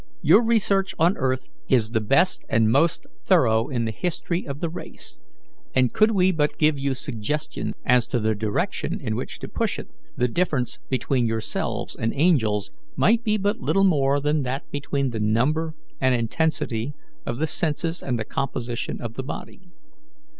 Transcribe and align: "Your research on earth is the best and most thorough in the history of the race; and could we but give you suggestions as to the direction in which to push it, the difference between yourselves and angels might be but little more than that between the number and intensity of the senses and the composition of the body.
"Your 0.23 0.41
research 0.43 0.95
on 0.97 1.15
earth 1.17 1.47
is 1.69 1.91
the 1.91 2.01
best 2.01 2.43
and 2.49 2.71
most 2.71 3.05
thorough 3.27 3.69
in 3.69 3.85
the 3.85 3.91
history 3.91 4.47
of 4.47 4.59
the 4.59 4.67
race; 4.67 5.19
and 5.75 5.93
could 5.93 6.09
we 6.09 6.31
but 6.31 6.57
give 6.57 6.79
you 6.79 6.95
suggestions 6.95 7.75
as 7.85 8.07
to 8.07 8.19
the 8.19 8.33
direction 8.33 8.99
in 8.99 9.15
which 9.15 9.37
to 9.37 9.47
push 9.47 9.77
it, 9.77 9.89
the 10.17 10.27
difference 10.27 10.79
between 10.89 11.27
yourselves 11.27 11.95
and 11.95 12.13
angels 12.15 12.71
might 12.95 13.23
be 13.23 13.37
but 13.37 13.59
little 13.59 13.83
more 13.85 14.19
than 14.19 14.41
that 14.41 14.63
between 14.71 15.11
the 15.11 15.19
number 15.19 15.75
and 15.99 16.15
intensity 16.15 16.95
of 17.27 17.37
the 17.37 17.45
senses 17.45 18.01
and 18.01 18.17
the 18.17 18.25
composition 18.25 18.99
of 18.99 19.13
the 19.13 19.23
body. 19.23 19.71